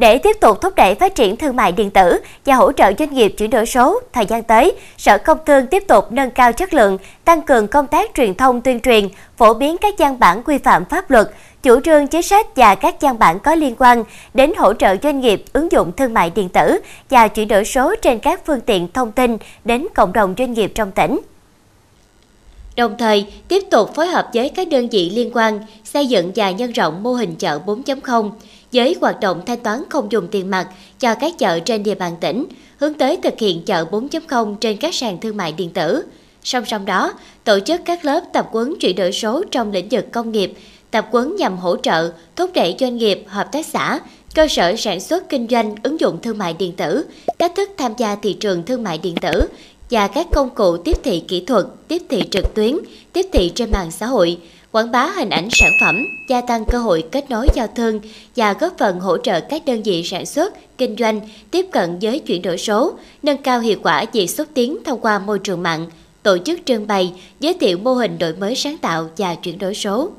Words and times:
Để 0.00 0.18
tiếp 0.18 0.36
tục 0.40 0.60
thúc 0.60 0.74
đẩy 0.76 0.94
phát 0.94 1.14
triển 1.14 1.36
thương 1.36 1.56
mại 1.56 1.72
điện 1.72 1.90
tử 1.90 2.16
và 2.46 2.54
hỗ 2.54 2.72
trợ 2.72 2.92
doanh 2.98 3.14
nghiệp 3.14 3.34
chuyển 3.38 3.50
đổi 3.50 3.66
số, 3.66 4.00
thời 4.12 4.26
gian 4.26 4.42
tới, 4.42 4.72
Sở 4.96 5.18
Công 5.18 5.38
Thương 5.46 5.66
tiếp 5.66 5.84
tục 5.88 6.12
nâng 6.12 6.30
cao 6.30 6.52
chất 6.52 6.74
lượng, 6.74 6.98
tăng 7.24 7.42
cường 7.42 7.68
công 7.68 7.86
tác 7.86 8.10
truyền 8.14 8.34
thông 8.34 8.60
tuyên 8.60 8.80
truyền, 8.80 9.08
phổ 9.36 9.54
biến 9.54 9.76
các 9.80 9.94
văn 9.98 10.18
bản 10.18 10.42
quy 10.42 10.58
phạm 10.58 10.84
pháp 10.84 11.10
luật, 11.10 11.30
chủ 11.62 11.80
trương 11.80 12.06
chính 12.06 12.22
sách 12.22 12.56
và 12.56 12.74
các 12.74 13.00
văn 13.00 13.18
bản 13.18 13.38
có 13.38 13.54
liên 13.54 13.74
quan 13.78 14.04
đến 14.34 14.52
hỗ 14.56 14.74
trợ 14.74 14.96
doanh 15.02 15.20
nghiệp 15.20 15.44
ứng 15.52 15.72
dụng 15.72 15.92
thương 15.96 16.14
mại 16.14 16.30
điện 16.30 16.48
tử 16.48 16.80
và 17.10 17.28
chuyển 17.28 17.48
đổi 17.48 17.64
số 17.64 17.94
trên 18.02 18.18
các 18.18 18.40
phương 18.46 18.60
tiện 18.60 18.88
thông 18.92 19.12
tin 19.12 19.36
đến 19.64 19.86
cộng 19.94 20.12
đồng 20.12 20.34
doanh 20.38 20.52
nghiệp 20.52 20.72
trong 20.74 20.90
tỉnh. 20.90 21.20
Đồng 22.76 22.98
thời, 22.98 23.26
tiếp 23.48 23.62
tục 23.70 23.94
phối 23.94 24.06
hợp 24.06 24.28
với 24.34 24.48
các 24.48 24.68
đơn 24.68 24.88
vị 24.88 25.10
liên 25.14 25.30
quan 25.34 25.60
xây 25.92 26.06
dựng 26.06 26.32
và 26.36 26.50
nhân 26.50 26.72
rộng 26.72 27.02
mô 27.02 27.12
hình 27.12 27.36
chợ 27.36 27.60
4.0 27.66 28.30
với 28.72 28.96
hoạt 29.00 29.20
động 29.20 29.42
thanh 29.46 29.60
toán 29.60 29.82
không 29.90 30.12
dùng 30.12 30.28
tiền 30.30 30.50
mặt 30.50 30.68
cho 30.98 31.14
các 31.14 31.38
chợ 31.38 31.60
trên 31.60 31.82
địa 31.82 31.94
bàn 31.94 32.16
tỉnh, 32.20 32.44
hướng 32.78 32.94
tới 32.94 33.16
thực 33.16 33.38
hiện 33.38 33.64
chợ 33.64 33.84
4.0 33.90 34.56
trên 34.56 34.76
các 34.76 34.94
sàn 34.94 35.20
thương 35.20 35.36
mại 35.36 35.52
điện 35.52 35.70
tử. 35.70 36.04
Song 36.44 36.64
song 36.66 36.86
đó, 36.86 37.12
tổ 37.44 37.60
chức 37.60 37.80
các 37.84 38.04
lớp 38.04 38.20
tập 38.32 38.48
huấn 38.50 38.74
chuyển 38.80 38.96
đổi 38.96 39.12
số 39.12 39.42
trong 39.50 39.72
lĩnh 39.72 39.88
vực 39.90 40.12
công 40.12 40.32
nghiệp, 40.32 40.52
tập 40.90 41.06
huấn 41.10 41.36
nhằm 41.36 41.58
hỗ 41.58 41.76
trợ, 41.76 42.12
thúc 42.36 42.50
đẩy 42.54 42.76
doanh 42.80 42.96
nghiệp, 42.96 43.24
hợp 43.26 43.52
tác 43.52 43.66
xã, 43.66 44.00
cơ 44.34 44.48
sở 44.48 44.76
sản 44.76 45.00
xuất 45.00 45.28
kinh 45.28 45.46
doanh 45.50 45.74
ứng 45.82 46.00
dụng 46.00 46.18
thương 46.22 46.38
mại 46.38 46.52
điện 46.52 46.72
tử, 46.72 47.04
cách 47.38 47.52
thức 47.56 47.70
tham 47.76 47.92
gia 47.98 48.14
thị 48.14 48.32
trường 48.32 48.62
thương 48.62 48.82
mại 48.82 48.98
điện 48.98 49.14
tử 49.14 49.42
và 49.90 50.08
các 50.08 50.26
công 50.32 50.50
cụ 50.50 50.76
tiếp 50.76 50.96
thị 51.02 51.22
kỹ 51.28 51.44
thuật, 51.44 51.64
tiếp 51.88 52.02
thị 52.08 52.22
trực 52.30 52.54
tuyến, 52.54 52.78
tiếp 53.12 53.26
thị 53.32 53.52
trên 53.54 53.70
mạng 53.70 53.90
xã 53.90 54.06
hội, 54.06 54.38
quảng 54.72 54.90
bá 54.90 55.06
hình 55.06 55.30
ảnh 55.30 55.48
sản 55.50 55.72
phẩm, 55.80 56.06
gia 56.28 56.40
tăng 56.40 56.64
cơ 56.64 56.78
hội 56.78 57.04
kết 57.12 57.30
nối 57.30 57.48
giao 57.54 57.66
thương 57.66 58.00
và 58.36 58.52
góp 58.52 58.78
phần 58.78 59.00
hỗ 59.00 59.18
trợ 59.18 59.40
các 59.40 59.62
đơn 59.66 59.82
vị 59.82 60.02
sản 60.04 60.26
xuất, 60.26 60.54
kinh 60.78 60.96
doanh 60.98 61.20
tiếp 61.50 61.66
cận 61.72 61.98
với 62.02 62.18
chuyển 62.18 62.42
đổi 62.42 62.58
số, 62.58 62.94
nâng 63.22 63.42
cao 63.42 63.60
hiệu 63.60 63.78
quả 63.82 64.04
việc 64.12 64.26
xúc 64.26 64.48
tiến 64.54 64.78
thông 64.84 65.00
qua 65.00 65.18
môi 65.18 65.38
trường 65.38 65.62
mạng, 65.62 65.86
tổ 66.22 66.38
chức 66.38 66.60
trưng 66.64 66.86
bày, 66.86 67.12
giới 67.40 67.54
thiệu 67.54 67.78
mô 67.78 67.94
hình 67.94 68.18
đổi 68.18 68.32
mới 68.32 68.54
sáng 68.54 68.78
tạo 68.78 69.08
và 69.16 69.34
chuyển 69.34 69.58
đổi 69.58 69.74
số. 69.74 70.10